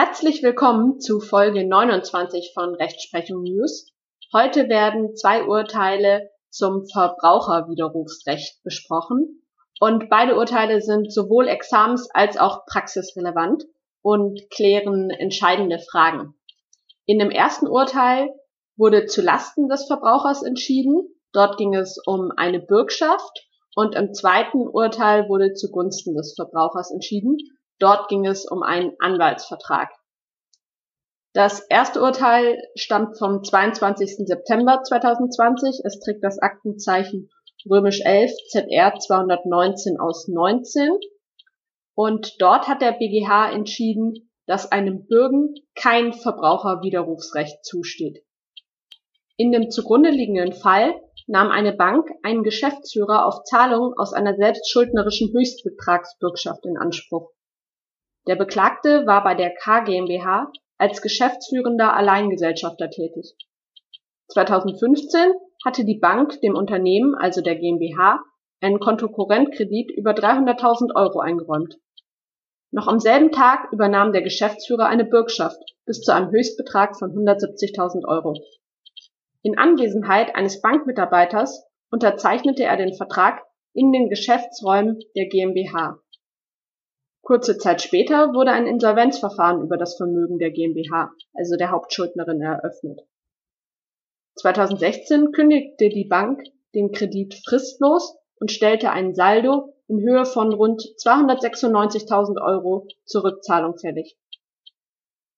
Herzlich 0.00 0.44
willkommen 0.44 1.00
zu 1.00 1.18
Folge 1.18 1.66
29 1.66 2.52
von 2.54 2.72
Rechtsprechung 2.76 3.42
News. 3.42 3.92
Heute 4.32 4.68
werden 4.68 5.16
zwei 5.16 5.42
Urteile 5.42 6.30
zum 6.50 6.86
Verbraucherwiderrufsrecht 6.86 8.62
besprochen 8.62 9.42
und 9.80 10.08
beide 10.08 10.36
Urteile 10.36 10.82
sind 10.82 11.12
sowohl 11.12 11.48
examens- 11.48 12.08
als 12.14 12.38
auch 12.38 12.64
praxisrelevant 12.66 13.64
und 14.00 14.40
klären 14.50 15.10
entscheidende 15.10 15.80
Fragen. 15.80 16.36
In 17.04 17.18
dem 17.18 17.32
ersten 17.32 17.66
Urteil 17.66 18.28
wurde 18.76 19.06
zu 19.06 19.20
Lasten 19.20 19.68
des 19.68 19.88
Verbrauchers 19.88 20.44
entschieden. 20.44 21.08
Dort 21.32 21.56
ging 21.56 21.74
es 21.74 22.00
um 22.06 22.30
eine 22.36 22.60
Bürgschaft 22.60 23.48
und 23.74 23.96
im 23.96 24.14
zweiten 24.14 24.68
Urteil 24.68 25.28
wurde 25.28 25.54
zugunsten 25.54 26.14
des 26.14 26.34
Verbrauchers 26.36 26.92
entschieden. 26.92 27.36
Dort 27.80 28.08
ging 28.08 28.26
es 28.26 28.44
um 28.44 28.64
einen 28.64 28.96
Anwaltsvertrag. 28.98 29.90
Das 31.34 31.60
erste 31.68 32.02
Urteil 32.02 32.62
stammt 32.74 33.18
vom 33.18 33.44
22. 33.44 34.26
September 34.26 34.82
2020. 34.82 35.82
Es 35.84 36.00
trägt 36.00 36.24
das 36.24 36.38
Aktenzeichen 36.38 37.30
römisch 37.68 38.00
11 38.02 38.32
ZR 38.50 38.98
219 38.98 40.00
aus 40.00 40.28
19. 40.28 40.90
Und 41.94 42.40
dort 42.40 42.68
hat 42.68 42.80
der 42.80 42.92
BGH 42.92 43.52
entschieden, 43.52 44.30
dass 44.46 44.72
einem 44.72 45.06
Bürgen 45.06 45.54
kein 45.74 46.14
Verbraucherwiderrufsrecht 46.14 47.64
zusteht. 47.64 48.24
In 49.36 49.52
dem 49.52 49.70
zugrunde 49.70 50.10
liegenden 50.10 50.52
Fall 50.52 50.94
nahm 51.26 51.50
eine 51.50 51.72
Bank 51.72 52.08
einen 52.22 52.42
Geschäftsführer 52.42 53.26
auf 53.26 53.44
Zahlung 53.44 53.92
aus 53.98 54.14
einer 54.14 54.34
selbstschuldnerischen 54.34 55.32
Höchstbetragsbürgschaft 55.32 56.64
in 56.64 56.78
Anspruch. 56.78 57.30
Der 58.26 58.36
Beklagte 58.36 59.06
war 59.06 59.22
bei 59.22 59.34
der 59.34 59.54
K 59.54 59.80
GmbH 59.80 60.50
als 60.78 61.02
geschäftsführender 61.02 61.94
Alleingesellschafter 61.94 62.90
tätig. 62.90 63.34
2015 64.28 65.32
hatte 65.64 65.84
die 65.84 65.98
Bank 65.98 66.40
dem 66.40 66.54
Unternehmen, 66.54 67.14
also 67.14 67.40
der 67.40 67.56
GmbH, 67.56 68.20
einen 68.60 68.80
Kontokorrentkredit 68.80 69.90
über 69.90 70.12
300.000 70.12 70.94
Euro 70.94 71.20
eingeräumt. 71.20 71.76
Noch 72.70 72.86
am 72.86 73.00
selben 73.00 73.32
Tag 73.32 73.72
übernahm 73.72 74.12
der 74.12 74.22
Geschäftsführer 74.22 74.86
eine 74.86 75.04
Bürgschaft 75.04 75.58
bis 75.86 76.00
zu 76.02 76.12
einem 76.12 76.30
Höchstbetrag 76.30 76.98
von 76.98 77.10
170.000 77.10 78.06
Euro. 78.06 78.34
In 79.42 79.56
Anwesenheit 79.56 80.34
eines 80.34 80.60
Bankmitarbeiters 80.60 81.64
unterzeichnete 81.90 82.64
er 82.64 82.76
den 82.76 82.94
Vertrag 82.94 83.42
in 83.72 83.92
den 83.92 84.10
Geschäftsräumen 84.10 85.00
der 85.16 85.26
GmbH. 85.28 85.98
Kurze 87.28 87.58
Zeit 87.58 87.82
später 87.82 88.32
wurde 88.32 88.52
ein 88.52 88.66
Insolvenzverfahren 88.66 89.60
über 89.60 89.76
das 89.76 89.98
Vermögen 89.98 90.38
der 90.38 90.50
GmbH, 90.50 91.12
also 91.34 91.56
der 91.56 91.70
Hauptschuldnerin, 91.70 92.40
eröffnet. 92.40 93.02
2016 94.36 95.32
kündigte 95.32 95.90
die 95.90 96.06
Bank 96.06 96.42
den 96.74 96.90
Kredit 96.90 97.34
fristlos 97.46 98.16
und 98.40 98.50
stellte 98.50 98.92
ein 98.92 99.14
Saldo 99.14 99.74
in 99.88 100.00
Höhe 100.00 100.24
von 100.24 100.54
rund 100.54 100.80
296.000 100.80 102.40
Euro 102.40 102.88
zur 103.04 103.24
Rückzahlung 103.24 103.76
fällig. 103.76 104.16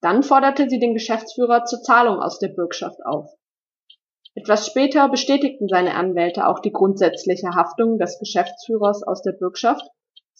Dann 0.00 0.22
forderte 0.22 0.68
sie 0.70 0.78
den 0.78 0.94
Geschäftsführer 0.94 1.64
zur 1.64 1.82
Zahlung 1.82 2.20
aus 2.20 2.38
der 2.38 2.50
Bürgschaft 2.50 3.04
auf. 3.04 3.32
Etwas 4.36 4.64
später 4.64 5.08
bestätigten 5.08 5.66
seine 5.66 5.96
Anwälte 5.96 6.46
auch 6.46 6.60
die 6.60 6.70
grundsätzliche 6.70 7.48
Haftung 7.56 7.98
des 7.98 8.20
Geschäftsführers 8.20 9.02
aus 9.02 9.22
der 9.22 9.32
Bürgschaft, 9.32 9.82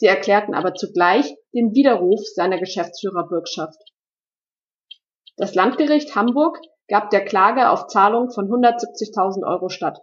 sie 0.01 0.07
erklärten 0.07 0.55
aber 0.55 0.75
zugleich 0.75 1.37
den 1.55 1.75
Widerruf 1.75 2.21
seiner 2.35 2.59
Geschäftsführerbürgschaft. 2.59 3.79
Das 5.37 5.55
Landgericht 5.55 6.17
Hamburg 6.17 6.59
gab 6.89 7.11
der 7.11 7.25
Klage 7.25 7.69
auf 7.71 7.87
Zahlung 7.87 8.31
von 8.31 8.49
170.000 8.49 9.47
Euro 9.47 9.69
statt. 9.69 10.01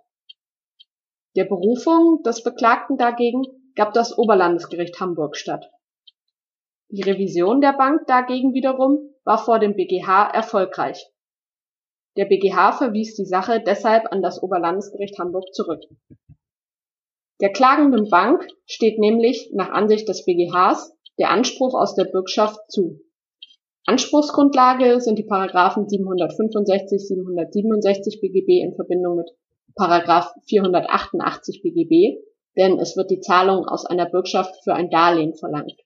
Der 1.35 1.45
Berufung 1.45 2.21
des 2.23 2.43
Beklagten 2.43 2.97
dagegen 2.97 3.43
gab 3.75 3.93
das 3.93 4.17
Oberlandesgericht 4.17 4.99
Hamburg 4.99 5.35
statt. 5.35 5.69
Die 6.89 7.01
Revision 7.01 7.59
der 7.59 7.73
Bank 7.73 8.07
dagegen 8.07 8.53
wiederum 8.53 9.13
war 9.25 9.43
vor 9.43 9.59
dem 9.59 9.75
BGH 9.75 10.29
erfolgreich 10.29 11.11
der 12.17 12.25
BGH 12.25 12.71
verwies 12.71 13.15
die 13.15 13.25
Sache 13.25 13.61
deshalb 13.63 14.11
an 14.11 14.23
das 14.23 14.41
Oberlandesgericht 14.41 15.19
Hamburg 15.19 15.53
zurück. 15.53 15.83
Der 17.39 17.51
klagenden 17.51 18.09
Bank 18.09 18.47
steht 18.65 18.97
nämlich 18.97 19.51
nach 19.53 19.69
Ansicht 19.69 20.09
des 20.09 20.25
BGHs 20.25 20.93
der 21.19 21.29
Anspruch 21.29 21.75
aus 21.75 21.95
der 21.95 22.05
Bürgschaft 22.05 22.59
zu. 22.69 22.99
Anspruchsgrundlage 23.85 24.99
sind 24.99 25.17
die 25.17 25.23
Paragraphen 25.23 25.87
765, 25.87 27.07
767 27.07 28.19
BGB 28.19 28.63
in 28.63 28.75
Verbindung 28.75 29.17
mit 29.17 29.29
Paragraph 29.75 30.33
488 30.47 31.61
BGB, 31.61 32.19
denn 32.57 32.79
es 32.79 32.97
wird 32.97 33.11
die 33.11 33.19
Zahlung 33.19 33.65
aus 33.65 33.85
einer 33.85 34.07
Bürgschaft 34.07 34.55
für 34.63 34.73
ein 34.73 34.89
Darlehen 34.89 35.35
verlangt. 35.35 35.79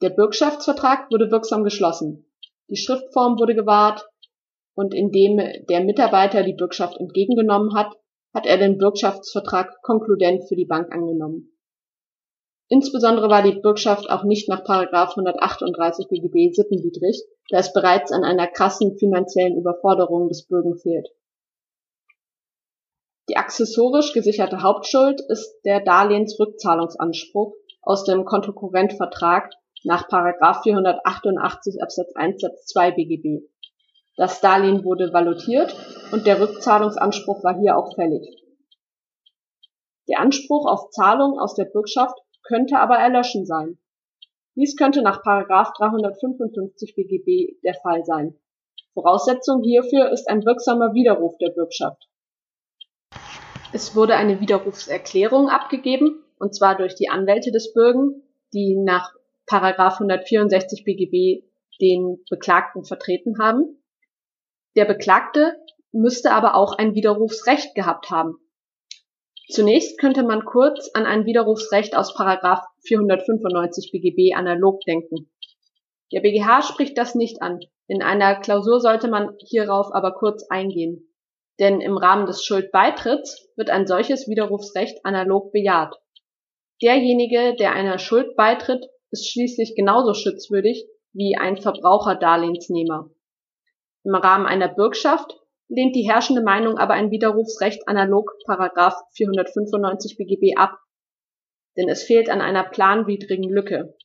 Der 0.00 0.10
Bürgschaftsvertrag 0.10 1.10
wurde 1.10 1.30
wirksam 1.30 1.64
geschlossen. 1.64 2.24
Die 2.70 2.76
Schriftform 2.76 3.38
wurde 3.38 3.54
gewahrt, 3.54 4.08
und 4.74 4.94
indem 4.94 5.38
der 5.68 5.82
Mitarbeiter 5.82 6.44
die 6.44 6.52
Bürgschaft 6.52 6.96
entgegengenommen 7.00 7.74
hat, 7.74 7.96
hat 8.34 8.46
er 8.46 8.58
den 8.58 8.78
Bürgschaftsvertrag 8.78 9.82
konkludent 9.82 10.48
für 10.48 10.56
die 10.56 10.66
Bank 10.66 10.92
angenommen. 10.92 11.58
Insbesondere 12.68 13.30
war 13.30 13.42
die 13.42 13.58
Bürgschaft 13.58 14.10
auch 14.10 14.24
nicht 14.24 14.48
nach 14.48 14.62
138 14.64 16.08
BGB 16.08 16.54
sittenwidrig, 16.54 17.22
da 17.48 17.58
es 17.58 17.72
bereits 17.72 18.12
an 18.12 18.24
einer 18.24 18.46
krassen 18.46 18.98
finanziellen 18.98 19.56
Überforderung 19.56 20.28
des 20.28 20.46
Bürgen 20.46 20.76
fehlt. 20.78 21.08
Die 23.30 23.36
accessorisch 23.36 24.12
gesicherte 24.12 24.62
Hauptschuld 24.62 25.20
ist 25.28 25.60
der 25.64 25.80
Darlehensrückzahlungsanspruch 25.80 27.54
aus 27.82 28.04
dem 28.04 28.24
Kontokorrentvertrag 28.26 29.50
nach 29.84 30.08
488 30.08 31.82
Absatz 31.82 32.12
1 32.14 32.40
Satz 32.40 32.66
2 32.66 32.90
BGB. 32.92 33.48
Das 34.18 34.40
Darlehen 34.40 34.84
wurde 34.84 35.12
valutiert 35.12 35.76
und 36.10 36.26
der 36.26 36.40
Rückzahlungsanspruch 36.40 37.44
war 37.44 37.56
hier 37.56 37.78
auch 37.78 37.94
fällig. 37.94 38.28
Der 40.08 40.18
Anspruch 40.18 40.66
auf 40.66 40.90
Zahlung 40.90 41.38
aus 41.38 41.54
der 41.54 41.66
Bürgschaft 41.66 42.18
könnte 42.42 42.80
aber 42.80 42.96
erloschen 42.96 43.46
sein. 43.46 43.78
Dies 44.56 44.74
könnte 44.76 45.02
nach 45.02 45.22
355 45.22 46.96
BGB 46.96 47.62
der 47.62 47.74
Fall 47.74 48.04
sein. 48.04 48.34
Voraussetzung 48.92 49.62
hierfür 49.62 50.10
ist 50.10 50.28
ein 50.28 50.44
wirksamer 50.44 50.94
Widerruf 50.94 51.38
der 51.38 51.50
Bürgschaft. 51.50 52.08
Es 53.72 53.94
wurde 53.94 54.16
eine 54.16 54.40
Widerrufserklärung 54.40 55.48
abgegeben, 55.48 56.24
und 56.40 56.56
zwar 56.56 56.76
durch 56.76 56.96
die 56.96 57.08
Anwälte 57.08 57.52
des 57.52 57.72
Bürgen, 57.72 58.24
die 58.52 58.74
nach 58.76 59.12
164 59.48 60.82
BGB 60.82 61.44
den 61.80 62.24
Beklagten 62.28 62.84
vertreten 62.84 63.38
haben. 63.40 63.78
Der 64.78 64.84
Beklagte 64.84 65.56
müsste 65.90 66.30
aber 66.30 66.54
auch 66.54 66.72
ein 66.72 66.94
Widerrufsrecht 66.94 67.74
gehabt 67.74 68.12
haben. 68.12 68.36
Zunächst 69.50 69.98
könnte 69.98 70.22
man 70.22 70.44
kurz 70.44 70.88
an 70.94 71.04
ein 71.04 71.26
Widerrufsrecht 71.26 71.96
aus 71.96 72.14
Paragraph 72.14 72.64
495 72.86 73.90
BGB 73.90 74.36
analog 74.36 74.80
denken. 74.82 75.32
Der 76.12 76.20
BGH 76.20 76.62
spricht 76.62 76.96
das 76.96 77.16
nicht 77.16 77.42
an. 77.42 77.58
In 77.88 78.04
einer 78.04 78.36
Klausur 78.36 78.78
sollte 78.78 79.08
man 79.08 79.34
hierauf 79.44 79.92
aber 79.92 80.12
kurz 80.12 80.46
eingehen. 80.48 81.12
Denn 81.58 81.80
im 81.80 81.96
Rahmen 81.96 82.26
des 82.26 82.44
Schuldbeitritts 82.44 83.50
wird 83.56 83.70
ein 83.70 83.88
solches 83.88 84.28
Widerrufsrecht 84.28 85.04
analog 85.04 85.50
bejaht. 85.50 85.96
Derjenige, 86.82 87.56
der 87.56 87.72
einer 87.72 87.98
Schuld 87.98 88.36
beitritt, 88.36 88.86
ist 89.10 89.28
schließlich 89.28 89.74
genauso 89.74 90.14
schutzwürdig 90.14 90.86
wie 91.12 91.36
ein 91.36 91.56
Verbraucherdarlehensnehmer. 91.56 93.10
Im 94.04 94.14
Rahmen 94.14 94.46
einer 94.46 94.68
Bürgschaft 94.68 95.38
lehnt 95.68 95.94
die 95.94 96.08
herrschende 96.08 96.42
Meinung 96.42 96.78
aber 96.78 96.94
ein 96.94 97.10
Widerrufsrecht 97.10 97.86
analog§ 97.86 98.30
495 99.14 100.16
BGB 100.16 100.56
ab, 100.56 100.78
denn 101.76 101.88
es 101.88 102.02
fehlt 102.02 102.30
an 102.30 102.40
einer 102.40 102.64
planwidrigen 102.64 103.50
Lücke. 103.50 103.96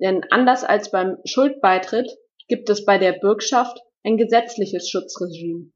Denn 0.00 0.24
anders 0.30 0.64
als 0.64 0.90
beim 0.90 1.18
Schuldbeitritt 1.24 2.10
gibt 2.46 2.70
es 2.70 2.84
bei 2.84 2.98
der 2.98 3.12
Bürgschaft 3.12 3.80
ein 4.04 4.16
gesetzliches 4.16 4.88
Schutzregime. 4.88 5.70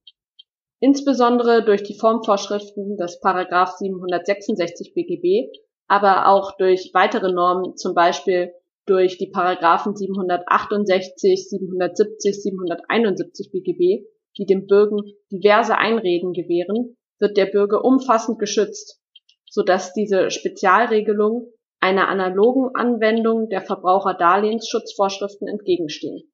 Insbesondere 0.80 1.64
durch 1.64 1.82
die 1.82 1.98
Formvorschriften 1.98 2.96
des§ 2.96 3.20
766 3.78 4.94
BGB, 4.94 5.52
aber 5.86 6.28
auch 6.28 6.56
durch 6.56 6.90
weitere 6.94 7.32
Normen, 7.32 7.76
zum 7.76 7.94
Beispiel 7.94 8.52
durch 8.86 9.18
die 9.18 9.30
Paragraphen 9.30 9.94
768, 9.94 11.48
770, 11.48 12.42
771 12.42 13.50
BGB, 13.52 14.06
die 14.38 14.46
dem 14.46 14.66
Bürgen 14.66 15.02
diverse 15.30 15.76
Einreden 15.78 16.32
gewähren, 16.32 16.96
wird 17.18 17.36
der 17.36 17.46
Bürger 17.46 17.84
umfassend 17.84 18.38
geschützt, 18.38 19.00
so 19.48 19.62
dass 19.62 19.92
diese 19.92 20.30
Spezialregelung 20.30 21.52
einer 21.80 22.08
analogen 22.08 22.74
Anwendung 22.74 23.48
der 23.48 23.62
Verbraucherdarlehensschutzvorschriften 23.62 25.48
entgegenstehen 25.48 26.32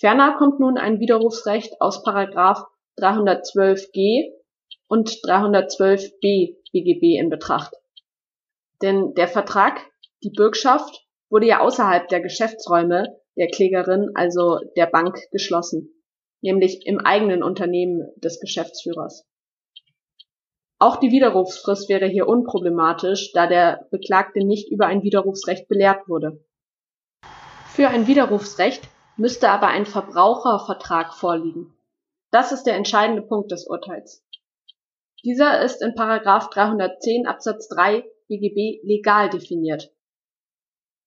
Ferner 0.00 0.36
kommt 0.38 0.60
nun 0.60 0.78
ein 0.78 1.00
Widerrufsrecht 1.00 1.80
aus§ 1.80 2.04
312g 2.98 4.32
und 4.86 5.08
312b 5.08 6.56
BGB 6.72 7.18
in 7.18 7.30
Betracht. 7.30 7.74
Denn 8.80 9.14
der 9.14 9.26
Vertrag, 9.26 9.80
die 10.22 10.30
Bürgschaft, 10.30 11.06
wurde 11.30 11.46
ja 11.46 11.60
außerhalb 11.60 12.08
der 12.08 12.20
Geschäftsräume 12.20 13.18
der 13.36 13.48
Klägerin, 13.48 14.10
also 14.14 14.58
der 14.76 14.86
Bank, 14.86 15.18
geschlossen, 15.30 16.02
nämlich 16.40 16.86
im 16.86 16.98
eigenen 16.98 17.42
Unternehmen 17.42 18.08
des 18.16 18.40
Geschäftsführers. 18.40 19.24
Auch 20.80 20.96
die 20.96 21.10
Widerrufsfrist 21.10 21.88
wäre 21.88 22.06
hier 22.06 22.28
unproblematisch, 22.28 23.32
da 23.32 23.46
der 23.46 23.86
Beklagte 23.90 24.44
nicht 24.44 24.70
über 24.70 24.86
ein 24.86 25.02
Widerrufsrecht 25.02 25.68
belehrt 25.68 26.08
wurde. 26.08 26.44
Für 27.74 27.88
ein 27.88 28.06
Widerrufsrecht 28.06 28.88
müsste 29.16 29.50
aber 29.50 29.68
ein 29.68 29.86
Verbrauchervertrag 29.86 31.14
vorliegen. 31.14 31.74
Das 32.30 32.52
ist 32.52 32.64
der 32.64 32.76
entscheidende 32.76 33.22
Punkt 33.22 33.50
des 33.50 33.66
Urteils. 33.66 34.24
Dieser 35.24 35.62
ist 35.62 35.82
in§ 35.82 35.92
310 36.52 37.26
Absatz 37.26 37.68
3 37.68 38.04
BGB 38.28 38.84
legal 38.84 39.30
definiert. 39.30 39.92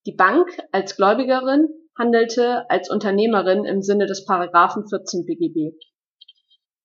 Die 0.07 0.13
Bank 0.13 0.50
als 0.71 0.95
Gläubigerin 0.95 1.69
handelte 1.95 2.68
als 2.71 2.89
Unternehmerin 2.89 3.65
im 3.65 3.83
Sinne 3.83 4.07
des 4.07 4.25
Paragraphen 4.25 4.88
14 4.88 5.25
BGB. 5.27 5.77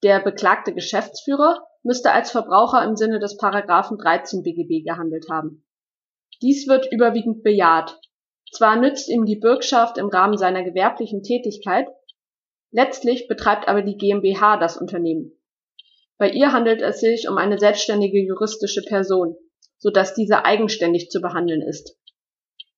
Der 0.03 0.21
beklagte 0.21 0.75
Geschäftsführer 0.75 1.67
müsste 1.83 2.13
als 2.13 2.31
Verbraucher 2.31 2.85
im 2.85 2.95
Sinne 2.95 3.19
des 3.19 3.39
Paragraphen 3.39 3.97
13 3.97 4.43
BGB 4.43 4.85
gehandelt 4.85 5.31
haben. 5.31 5.65
Dies 6.43 6.69
wird 6.69 6.93
überwiegend 6.93 7.43
bejaht. 7.43 7.99
Zwar 8.53 8.77
nützt 8.77 9.09
ihm 9.09 9.25
die 9.25 9.37
Bürgschaft 9.37 9.97
im 9.97 10.09
Rahmen 10.09 10.37
seiner 10.37 10.63
gewerblichen 10.63 11.23
Tätigkeit, 11.23 11.87
letztlich 12.71 13.29
betreibt 13.29 13.67
aber 13.67 13.81
die 13.81 13.97
GmbH 13.97 14.59
das 14.59 14.77
Unternehmen. 14.77 15.33
Bei 16.19 16.29
ihr 16.29 16.53
handelt 16.53 16.83
es 16.83 17.01
sich 17.01 17.29
um 17.29 17.39
eine 17.39 17.59
selbstständige 17.59 18.19
juristische 18.19 18.83
Person, 18.83 19.37
so 19.79 19.89
dass 19.89 20.15
diese 20.15 20.45
eigenständig 20.45 21.09
zu 21.09 21.23
behandeln 21.23 21.63
ist. 21.63 21.97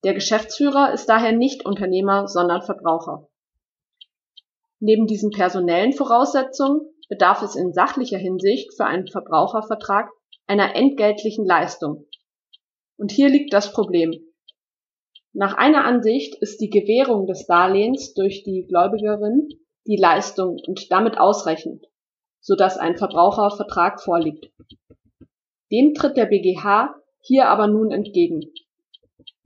Der 0.03 0.13
Geschäftsführer 0.13 0.93
ist 0.93 1.07
daher 1.07 1.33
nicht 1.33 1.65
Unternehmer, 1.65 2.27
sondern 2.27 2.61
Verbraucher. 2.61 3.27
Neben 4.79 5.07
diesen 5.07 5.31
personellen 5.31 5.91
Voraussetzungen 5.91 6.81
bedarf 7.09 7.41
es 7.41 7.55
in 7.55 7.73
sachlicher 7.73 8.17
Hinsicht 8.17 8.73
für 8.75 8.85
einen 8.85 9.07
Verbrauchervertrag 9.07 10.09
einer 10.47 10.75
entgeltlichen 10.75 11.45
Leistung. 11.45 12.05
Und 12.97 13.11
hier 13.11 13.29
liegt 13.29 13.53
das 13.53 13.73
Problem. 13.73 14.13
Nach 15.33 15.53
einer 15.53 15.85
Ansicht 15.85 16.35
ist 16.41 16.59
die 16.61 16.69
Gewährung 16.69 17.27
des 17.27 17.45
Darlehens 17.45 18.13
durch 18.13 18.43
die 18.43 18.65
Gläubigerin 18.67 19.49
die 19.85 19.97
Leistung 19.97 20.59
und 20.65 20.91
damit 20.91 21.17
ausreichend, 21.17 21.85
so 22.39 22.55
dass 22.55 22.77
ein 22.77 22.97
Verbrauchervertrag 22.97 24.01
vorliegt. 24.01 24.51
Dem 25.71 25.93
tritt 25.93 26.17
der 26.17 26.25
BGH 26.25 26.95
hier 27.21 27.47
aber 27.47 27.67
nun 27.67 27.91
entgegen. 27.91 28.51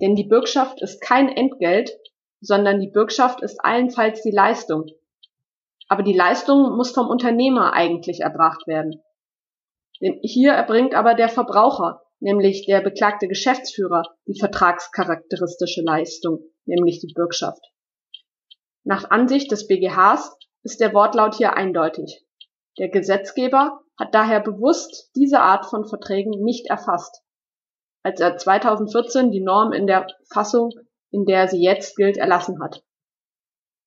Denn 0.04 0.16
die 0.16 0.26
Bürgschaft 0.26 0.82
ist 0.82 1.00
kein 1.00 1.30
Entgelt, 1.30 1.98
sondern 2.42 2.82
die 2.82 2.90
Bürgschaft 2.90 3.42
ist 3.42 3.64
allenfalls 3.64 4.22
die 4.22 4.32
Leistung, 4.32 4.88
aber 5.88 6.04
die 6.04 6.16
Leistung 6.16 6.76
muss 6.76 6.92
vom 6.92 7.08
Unternehmer 7.08 7.72
eigentlich 7.72 8.20
erbracht 8.20 8.68
werden. 8.68 9.02
Denn 10.02 10.20
hier 10.22 10.52
erbringt 10.52 10.94
aber 10.94 11.14
der 11.14 11.30
Verbraucher, 11.30 12.02
nämlich 12.20 12.66
der 12.66 12.82
beklagte 12.82 13.30
Geschäftsführer, 13.30 14.04
die 14.28 14.38
vertragscharakteristische 14.38 15.84
Leistung, 15.84 16.40
nämlich 16.66 17.00
die 17.00 17.14
Bürgschaft. 17.14 17.64
Nach 18.84 19.10
Ansicht 19.10 19.54
des 19.54 19.68
BGHs 19.68 20.36
ist 20.64 20.82
der 20.82 20.94
Wortlaut 20.94 21.36
hier 21.36 21.54
eindeutig. 21.54 22.26
Der 22.78 22.90
Gesetzgeber 22.90 23.80
hat 23.98 24.14
daher 24.14 24.42
bewusst 24.42 25.12
diese 25.16 25.40
Art 25.40 25.66
von 25.68 25.86
Verträgen 25.86 26.44
nicht 26.44 26.68
erfasst, 26.70 27.23
als 28.04 28.20
er 28.20 28.38
2014 28.38 29.32
die 29.32 29.42
Norm 29.42 29.72
in 29.72 29.88
der 29.88 30.08
Fassung, 30.32 30.72
in 31.12 31.26
der 31.26 31.48
sie 31.48 31.62
jetzt 31.62 31.96
gilt, 31.96 32.18
erlassen 32.18 32.62
hat. 32.62 32.84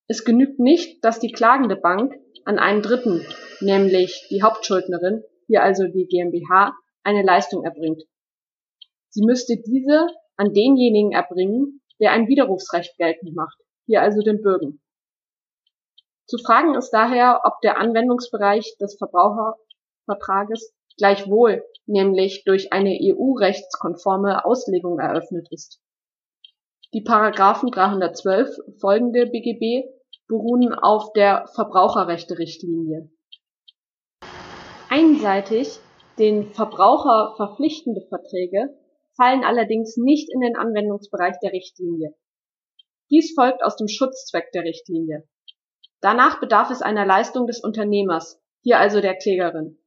Es 0.07 0.25
genügt 0.25 0.59
nicht, 0.59 1.03
dass 1.03 1.19
die 1.19 1.31
klagende 1.31 1.75
Bank 1.75 2.15
an 2.45 2.59
einen 2.59 2.81
Dritten, 2.81 3.25
nämlich 3.59 4.27
die 4.29 4.41
Hauptschuldnerin, 4.41 5.23
hier 5.47 5.63
also 5.63 5.85
die 5.87 6.07
GmbH, 6.07 6.73
eine 7.03 7.23
Leistung 7.23 7.63
erbringt. 7.63 8.03
Sie 9.09 9.23
müsste 9.25 9.57
diese 9.57 10.07
an 10.35 10.53
denjenigen 10.53 11.11
erbringen, 11.11 11.81
der 11.99 12.11
ein 12.11 12.27
Widerrufsrecht 12.27 12.97
geltend 12.97 13.35
macht, 13.35 13.57
hier 13.85 14.01
also 14.01 14.21
den 14.21 14.41
Bürgen. 14.41 14.81
Zu 16.25 16.37
fragen 16.37 16.75
ist 16.75 16.91
daher, 16.91 17.41
ob 17.43 17.61
der 17.61 17.77
Anwendungsbereich 17.77 18.77
des 18.79 18.97
Verbrauchervertrages 18.97 20.73
gleichwohl, 20.97 21.63
nämlich 21.87 22.43
durch 22.45 22.71
eine 22.71 22.97
EU-rechtskonforme 23.01 24.45
Auslegung 24.45 24.99
eröffnet 24.99 25.47
ist. 25.51 25.81
Die 26.93 27.01
Paragraphen 27.01 27.71
312 27.71 28.49
folgende 28.79 29.25
BGB 29.25 29.89
beruhen 30.27 30.73
auf 30.73 31.11
der 31.13 31.45
Verbraucherrechte-Richtlinie. 31.55 33.09
Einseitig 34.89 35.79
den 36.17 36.51
Verbraucher 36.51 37.33
verpflichtende 37.35 38.01
Verträge 38.09 38.75
fallen 39.15 39.43
allerdings 39.43 39.97
nicht 39.97 40.31
in 40.33 40.41
den 40.41 40.55
Anwendungsbereich 40.55 41.35
der 41.41 41.51
Richtlinie. 41.51 42.15
Dies 43.09 43.33
folgt 43.35 43.63
aus 43.63 43.75
dem 43.75 43.87
Schutzzweck 43.87 44.51
der 44.51 44.63
Richtlinie. 44.63 45.27
Danach 46.01 46.39
bedarf 46.39 46.69
es 46.71 46.81
einer 46.81 47.05
Leistung 47.05 47.47
des 47.47 47.63
Unternehmers, 47.63 48.41
hier 48.61 48.79
also 48.79 49.01
der 49.01 49.15
Klägerin. 49.15 49.77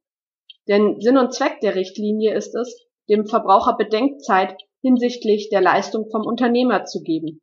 Denn 0.67 0.99
Sinn 1.01 1.17
und 1.17 1.33
Zweck 1.33 1.59
der 1.61 1.75
Richtlinie 1.75 2.33
ist 2.33 2.55
es, 2.55 2.87
dem 3.09 3.25
Verbraucher 3.25 3.75
Bedenkzeit 3.77 4.55
hinsichtlich 4.81 5.49
der 5.49 5.61
Leistung 5.61 6.09
vom 6.11 6.25
Unternehmer 6.25 6.85
zu 6.85 7.01
geben. 7.01 7.41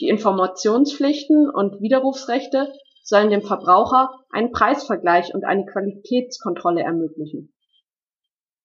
Die 0.00 0.08
Informationspflichten 0.08 1.50
und 1.50 1.80
Widerrufsrechte 1.80 2.72
sollen 3.02 3.30
dem 3.30 3.42
Verbraucher 3.42 4.10
einen 4.30 4.52
Preisvergleich 4.52 5.34
und 5.34 5.44
eine 5.44 5.66
Qualitätskontrolle 5.66 6.82
ermöglichen. 6.82 7.52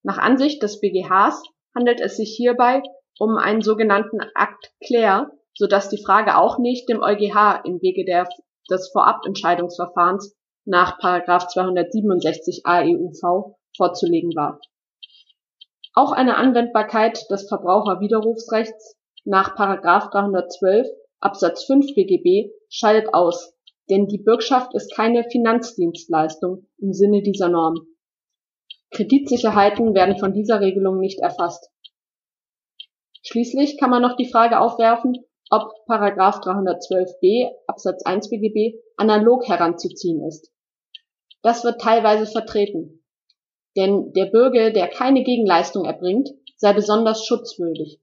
Nach 0.02 0.18
Ansicht 0.18 0.62
des 0.62 0.80
BGHs 0.80 1.42
handelt 1.74 2.00
es 2.00 2.16
sich 2.16 2.34
hierbei 2.36 2.82
um 3.18 3.36
einen 3.36 3.62
sogenannten 3.62 4.20
Akt 4.34 4.72
Claire, 4.84 5.30
so 5.54 5.66
dass 5.66 5.88
die 5.88 6.02
Frage 6.02 6.36
auch 6.36 6.58
nicht 6.58 6.88
dem 6.88 7.02
EuGH 7.02 7.62
im 7.64 7.80
Wege 7.80 8.04
der, 8.04 8.28
des 8.70 8.90
Vorabentscheidungsverfahrens 8.92 10.36
nach 10.64 10.98
267 10.98 12.62
AEUV 12.64 13.56
vorzulegen 13.76 14.34
war. 14.34 14.60
Auch 15.94 16.12
eine 16.12 16.36
Anwendbarkeit 16.36 17.30
des 17.30 17.48
Verbraucherwiderrufsrechts 17.48 18.96
nach 19.24 19.54
312 19.54 20.86
Absatz 21.20 21.64
5 21.64 21.94
BGB 21.94 22.52
scheidet 22.68 23.14
aus, 23.14 23.54
denn 23.88 24.06
die 24.06 24.18
Bürgschaft 24.18 24.74
ist 24.74 24.94
keine 24.94 25.24
Finanzdienstleistung 25.30 26.66
im 26.78 26.92
Sinne 26.92 27.22
dieser 27.22 27.48
Norm. 27.48 27.86
Kreditsicherheiten 28.90 29.94
werden 29.94 30.18
von 30.18 30.32
dieser 30.32 30.60
Regelung 30.60 30.98
nicht 30.98 31.20
erfasst. 31.20 31.70
Schließlich 33.22 33.78
kann 33.78 33.90
man 33.90 34.02
noch 34.02 34.16
die 34.16 34.30
Frage 34.30 34.60
aufwerfen, 34.60 35.24
ob 35.50 35.72
312b 35.88 37.50
Absatz 37.66 38.04
1 38.04 38.30
BGB 38.30 38.78
analog 38.96 39.48
heranzuziehen 39.48 40.24
ist. 40.26 40.52
Das 41.42 41.64
wird 41.64 41.80
teilweise 41.80 42.26
vertreten. 42.26 42.95
Denn 43.76 44.12
der 44.14 44.26
Bürger, 44.26 44.70
der 44.70 44.88
keine 44.88 45.22
Gegenleistung 45.22 45.84
erbringt, 45.84 46.30
sei 46.56 46.72
besonders 46.72 47.24
schutzwürdig. 47.26 48.00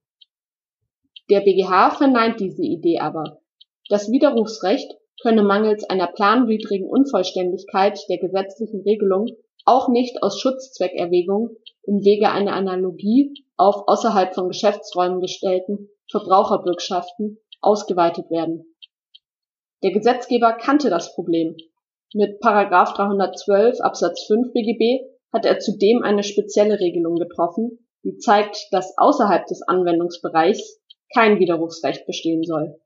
Der 1.29 1.41
BGH 1.41 1.91
verneint 1.91 2.39
diese 2.39 2.63
Idee 2.63 2.99
aber. 2.99 3.41
Das 3.89 4.11
Widerrufsrecht 4.11 4.95
könne 5.21 5.41
mangels 5.41 5.83
einer 5.85 6.07
planwidrigen 6.07 6.87
Unvollständigkeit 6.87 7.99
der 8.09 8.17
gesetzlichen 8.17 8.81
Regelung 8.81 9.27
auch 9.65 9.87
nicht 9.87 10.21
aus 10.21 10.39
Schutzzweckerwägungen 10.39 11.55
im 11.83 12.03
Wege 12.03 12.29
einer 12.29 12.53
Analogie 12.53 13.33
auf 13.57 13.87
außerhalb 13.87 14.35
von 14.35 14.49
Geschäftsräumen 14.49 15.21
gestellten 15.21 15.89
Verbraucherbürgschaften 16.11 17.39
ausgeweitet 17.61 18.29
werden. 18.29 18.65
Der 19.81 19.91
Gesetzgeber 19.91 20.53
kannte 20.53 20.89
das 20.89 21.13
Problem. 21.15 21.55
Mit§ 22.13 22.41
312 22.95 23.79
Absatz 23.81 24.25
5 24.27 24.53
BGB 24.53 25.12
hat 25.33 25.45
er 25.45 25.59
zudem 25.59 26.03
eine 26.03 26.23
spezielle 26.23 26.79
Regelung 26.79 27.15
getroffen, 27.15 27.87
die 28.03 28.17
zeigt, 28.17 28.67
dass 28.71 28.97
außerhalb 28.97 29.45
des 29.47 29.61
Anwendungsbereichs 29.63 30.79
kein 31.13 31.39
Widerrufsrecht 31.39 32.05
bestehen 32.05 32.43
soll. 32.43 32.79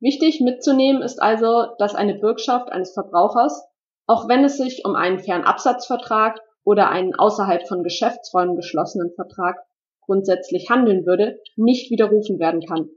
Wichtig 0.00 0.40
mitzunehmen 0.40 1.02
ist 1.02 1.20
also, 1.22 1.66
dass 1.78 1.94
eine 1.94 2.14
Bürgschaft 2.14 2.70
eines 2.70 2.92
Verbrauchers, 2.92 3.64
auch 4.06 4.28
wenn 4.28 4.44
es 4.44 4.56
sich 4.56 4.84
um 4.84 4.96
einen 4.96 5.18
Fernabsatzvertrag 5.18 6.40
oder 6.64 6.90
einen 6.90 7.14
außerhalb 7.14 7.66
von 7.68 7.82
Geschäftsräumen 7.82 8.56
geschlossenen 8.56 9.12
Vertrag 9.14 9.56
grundsätzlich 10.02 10.68
handeln 10.70 11.06
würde, 11.06 11.40
nicht 11.56 11.90
widerrufen 11.90 12.38
werden 12.38 12.60
kann. 12.60 12.90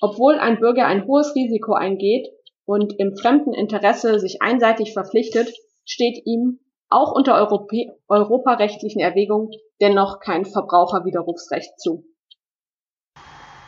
Obwohl 0.00 0.34
ein 0.34 0.58
Bürger 0.58 0.86
ein 0.86 1.06
hohes 1.06 1.34
Risiko 1.34 1.74
eingeht, 1.74 2.28
und 2.64 2.98
im 2.98 3.16
fremden 3.16 3.52
Interesse 3.52 4.18
sich 4.20 4.40
einseitig 4.40 4.92
verpflichtet, 4.92 5.52
steht 5.84 6.26
ihm 6.26 6.60
auch 6.88 7.12
unter 7.12 7.34
Europä 7.34 7.92
europarechtlichen 8.08 9.00
Erwägungen 9.00 9.50
dennoch 9.80 10.20
kein 10.20 10.44
Verbraucherwiderrufsrecht 10.44 11.80
zu. 11.80 12.04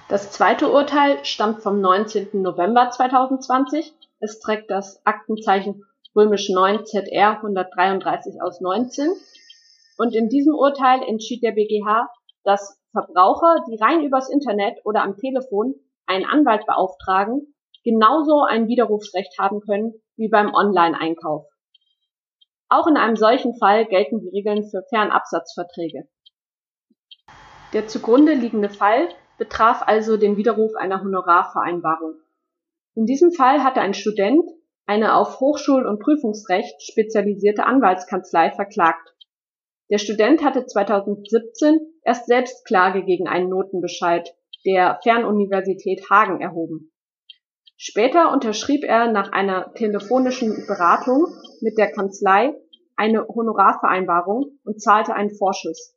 Das 0.08 0.30
zweite 0.30 0.70
Urteil 0.70 1.24
stammt 1.24 1.62
vom 1.62 1.80
19. 1.80 2.42
November 2.42 2.90
2020. 2.90 3.92
Es 4.20 4.38
trägt 4.38 4.70
das 4.70 5.04
Aktenzeichen 5.06 5.82
römisch 6.14 6.50
9 6.50 6.84
ZR 6.84 7.38
133 7.38 8.40
aus 8.42 8.60
19. 8.60 9.08
Und 9.96 10.14
in 10.14 10.28
diesem 10.28 10.54
Urteil 10.54 11.02
entschied 11.02 11.42
der 11.42 11.52
BGH, 11.52 12.08
dass 12.44 12.78
Verbraucher, 12.92 13.64
die 13.68 13.76
rein 13.82 14.04
übers 14.04 14.28
Internet 14.28 14.78
oder 14.84 15.02
am 15.02 15.16
Telefon 15.16 15.74
einen 16.06 16.26
Anwalt 16.26 16.66
beauftragen, 16.66 17.54
genauso 17.82 18.42
ein 18.42 18.68
Widerrufsrecht 18.68 19.38
haben 19.38 19.60
können 19.60 19.94
wie 20.16 20.28
beim 20.28 20.54
Online-Einkauf. 20.54 21.46
Auch 22.74 22.88
in 22.88 22.96
einem 22.96 23.14
solchen 23.14 23.54
Fall 23.56 23.86
gelten 23.86 24.18
die 24.18 24.30
Regeln 24.30 24.68
für 24.68 24.82
Fernabsatzverträge. 24.88 26.08
Der 27.72 27.86
zugrunde 27.86 28.34
liegende 28.34 28.68
Fall 28.68 29.10
betraf 29.38 29.82
also 29.86 30.16
den 30.16 30.36
Widerruf 30.36 30.74
einer 30.74 31.00
Honorarvereinbarung. 31.00 32.16
In 32.96 33.06
diesem 33.06 33.30
Fall 33.30 33.62
hatte 33.62 33.80
ein 33.80 33.94
Student 33.94 34.50
eine 34.86 35.14
auf 35.14 35.38
Hochschul- 35.38 35.86
und 35.86 36.00
Prüfungsrecht 36.00 36.82
spezialisierte 36.82 37.64
Anwaltskanzlei 37.64 38.50
verklagt. 38.50 39.14
Der 39.88 39.98
Student 39.98 40.42
hatte 40.42 40.66
2017 40.66 41.78
erst 42.02 42.26
selbst 42.26 42.66
Klage 42.66 43.04
gegen 43.04 43.28
einen 43.28 43.50
Notenbescheid 43.50 44.34
der 44.66 44.98
Fernuniversität 45.04 46.10
Hagen 46.10 46.40
erhoben. 46.40 46.90
Später 47.76 48.32
unterschrieb 48.32 48.82
er 48.82 49.12
nach 49.12 49.30
einer 49.30 49.72
telefonischen 49.74 50.66
Beratung 50.66 51.26
mit 51.60 51.78
der 51.78 51.92
Kanzlei 51.92 52.54
eine 52.96 53.26
Honorarvereinbarung 53.26 54.58
und 54.64 54.80
zahlte 54.80 55.14
einen 55.14 55.34
Vorschuss. 55.34 55.94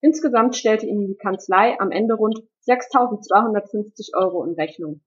Insgesamt 0.00 0.56
stellte 0.56 0.86
ihm 0.86 1.06
die 1.06 1.16
Kanzlei 1.16 1.78
am 1.80 1.90
Ende 1.90 2.14
rund 2.14 2.38
6.250 2.66 4.14
Euro 4.14 4.44
in 4.44 4.54
Rechnung. 4.54 5.00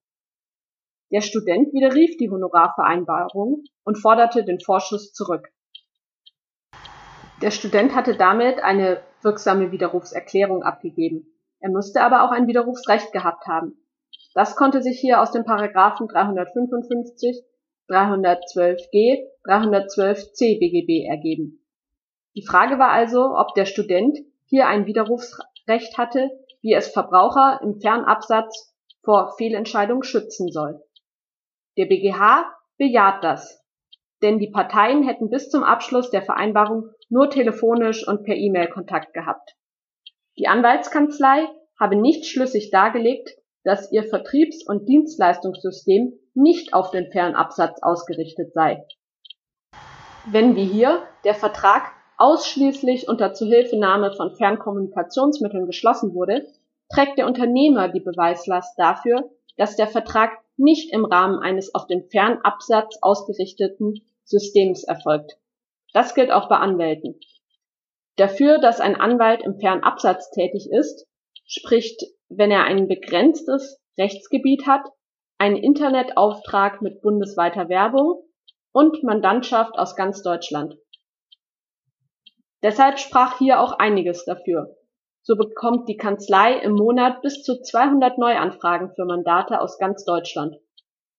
Der 1.11 1.21
Student 1.21 1.73
widerrief 1.73 2.17
die 2.17 2.29
Honorarvereinbarung 2.29 3.63
und 3.83 3.97
forderte 3.97 4.43
den 4.43 4.59
Vorschuss 4.59 5.11
zurück. 5.13 5.49
Der 7.41 7.51
Student 7.51 7.95
hatte 7.95 8.15
damit 8.15 8.59
eine 8.59 9.01
wirksame 9.21 9.71
Widerrufserklärung 9.71 10.63
abgegeben. 10.63 11.27
Er 11.59 11.69
müsste 11.69 12.01
aber 12.01 12.23
auch 12.23 12.31
ein 12.31 12.47
Widerrufsrecht 12.47 13.11
gehabt 13.11 13.47
haben. 13.47 13.77
Das 14.33 14.55
konnte 14.55 14.81
sich 14.81 14.99
hier 14.99 15.21
aus 15.21 15.31
den 15.31 15.45
Paragraphen 15.45 16.07
355, 16.07 17.43
312g, 17.89 19.25
312c 19.45 20.59
BGB 20.59 21.07
ergeben. 21.09 21.65
Die 22.35 22.45
Frage 22.45 22.77
war 22.79 22.91
also, 22.91 23.35
ob 23.35 23.53
der 23.55 23.65
Student 23.65 24.17
hier 24.45 24.67
ein 24.67 24.85
Widerrufsrecht 24.85 25.97
hatte, 25.97 26.29
wie 26.61 26.73
es 26.73 26.89
Verbraucher 26.89 27.59
im 27.63 27.79
Fernabsatz 27.79 28.75
vor 29.03 29.33
Fehlentscheidungen 29.37 30.03
schützen 30.03 30.51
soll. 30.51 30.81
Der 31.77 31.85
BGH 31.85 32.51
bejaht 32.77 33.23
das, 33.23 33.63
denn 34.21 34.39
die 34.39 34.51
Parteien 34.51 35.03
hätten 35.03 35.29
bis 35.29 35.49
zum 35.49 35.63
Abschluss 35.63 36.09
der 36.09 36.21
Vereinbarung 36.21 36.89
nur 37.09 37.29
telefonisch 37.29 38.07
und 38.07 38.23
per 38.23 38.35
E-Mail 38.35 38.67
Kontakt 38.67 39.13
gehabt. 39.13 39.55
Die 40.37 40.47
Anwaltskanzlei 40.47 41.47
habe 41.79 41.95
nicht 41.95 42.25
schlüssig 42.25 42.69
dargelegt, 42.71 43.31
dass 43.63 43.91
ihr 43.91 44.03
Vertriebs- 44.03 44.65
und 44.65 44.87
Dienstleistungssystem 44.87 46.13
nicht 46.33 46.73
auf 46.73 46.91
den 46.91 47.11
Fernabsatz 47.11 47.81
ausgerichtet 47.81 48.53
sei. 48.53 48.85
Wenn 50.25 50.55
wie 50.55 50.65
hier 50.65 51.03
der 51.23 51.35
Vertrag 51.35 51.91
ausschließlich 52.17 53.07
unter 53.07 53.33
Zuhilfenahme 53.33 54.13
von 54.13 54.35
Fernkommunikationsmitteln 54.35 55.65
geschlossen 55.65 56.13
wurde, 56.13 56.47
trägt 56.93 57.17
der 57.17 57.27
Unternehmer 57.27 57.87
die 57.87 58.01
Beweislast 58.01 58.77
dafür, 58.77 59.29
dass 59.57 59.75
der 59.75 59.87
Vertrag 59.87 60.31
nicht 60.57 60.93
im 60.93 61.05
Rahmen 61.05 61.39
eines 61.39 61.73
auf 61.73 61.87
den 61.87 62.03
Fernabsatz 62.09 62.97
ausgerichteten 63.01 64.01
Systems 64.25 64.83
erfolgt. 64.83 65.37
Das 65.93 66.13
gilt 66.13 66.31
auch 66.31 66.49
bei 66.49 66.57
Anwälten. 66.57 67.19
Dafür, 68.17 68.59
dass 68.59 68.81
ein 68.81 68.95
Anwalt 68.95 69.41
im 69.41 69.59
Fernabsatz 69.59 70.29
tätig 70.31 70.69
ist, 70.69 71.07
spricht, 71.45 72.03
wenn 72.29 72.51
er 72.51 72.63
ein 72.63 72.87
begrenztes 72.87 73.81
Rechtsgebiet 73.97 74.65
hat, 74.67 74.85
einen 75.37 75.57
Internetauftrag 75.57 76.81
mit 76.81 77.01
bundesweiter 77.01 77.69
Werbung 77.69 78.23
und 78.71 79.03
Mandantschaft 79.03 79.77
aus 79.77 79.95
ganz 79.95 80.21
Deutschland. 80.21 80.77
Deshalb 82.61 82.99
sprach 82.99 83.37
hier 83.37 83.61
auch 83.61 83.73
einiges 83.73 84.25
dafür. 84.25 84.75
So 85.21 85.35
bekommt 85.35 85.87
die 85.87 85.97
Kanzlei 85.97 86.53
im 86.59 86.73
Monat 86.73 87.21
bis 87.21 87.43
zu 87.43 87.61
200 87.61 88.17
Neuanfragen 88.17 88.93
für 88.95 89.05
Mandate 89.05 89.61
aus 89.61 89.77
ganz 89.77 90.03
Deutschland, 90.03 90.55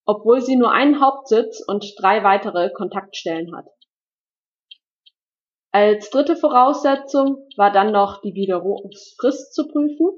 obwohl 0.04 0.40
sie 0.40 0.56
nur 0.56 0.72
einen 0.72 1.00
Hauptsitz 1.00 1.62
und 1.66 1.94
drei 1.98 2.24
weitere 2.24 2.70
Kontaktstellen 2.70 3.54
hat. 3.54 3.66
Als 5.72 6.10
dritte 6.10 6.34
Voraussetzung 6.34 7.46
war 7.56 7.70
dann 7.72 7.92
noch 7.92 8.20
die 8.22 8.34
Widerrufsfrist 8.34 9.54
zu 9.54 9.68
prüfen. 9.68 10.10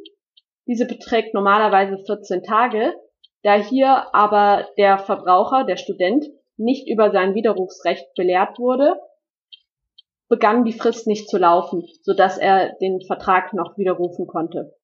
Diese 0.66 0.86
beträgt 0.86 1.34
normalerweise 1.34 1.98
14 1.98 2.42
Tage, 2.42 2.94
da 3.42 3.54
hier 3.54 4.14
aber 4.14 4.68
der 4.78 4.98
Verbraucher, 4.98 5.64
der 5.64 5.76
Student, 5.76 6.26
nicht 6.56 6.88
über 6.88 7.10
sein 7.10 7.34
Widerrufsrecht 7.34 8.14
belehrt 8.14 8.58
wurde, 8.58 9.00
begann 10.28 10.64
die 10.64 10.72
Frist 10.72 11.06
nicht 11.06 11.28
zu 11.28 11.38
laufen, 11.38 11.86
so 12.02 12.14
dass 12.14 12.38
er 12.38 12.74
den 12.80 13.00
Vertrag 13.02 13.52
noch 13.52 13.76
widerrufen 13.76 14.26
konnte. 14.26 14.74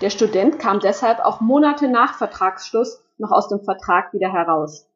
Der 0.00 0.10
Student 0.10 0.58
kam 0.58 0.80
deshalb 0.80 1.20
auch 1.20 1.40
Monate 1.40 1.88
nach 1.88 2.14
Vertragsschluss 2.14 3.02
noch 3.18 3.32
aus 3.32 3.48
dem 3.48 3.60
Vertrag 3.60 4.12
wieder 4.12 4.32
heraus. 4.32 4.88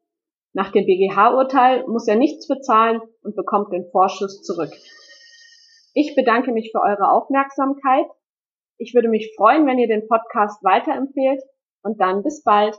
Nach 0.52 0.70
dem 0.70 0.84
BGH-Urteil 0.84 1.84
muss 1.86 2.06
er 2.06 2.16
nichts 2.16 2.46
bezahlen 2.46 3.00
und 3.22 3.34
bekommt 3.34 3.72
den 3.72 3.86
Vorschuss 3.90 4.42
zurück. 4.42 4.70
Ich 5.94 6.14
bedanke 6.14 6.52
mich 6.52 6.70
für 6.70 6.82
eure 6.82 7.10
Aufmerksamkeit. 7.10 8.06
Ich 8.82 8.94
würde 8.94 9.08
mich 9.08 9.32
freuen, 9.36 9.64
wenn 9.66 9.78
ihr 9.78 9.86
den 9.86 10.08
Podcast 10.08 10.64
weiterempfehlt 10.64 11.40
und 11.84 12.00
dann 12.00 12.24
bis 12.24 12.42
bald. 12.42 12.76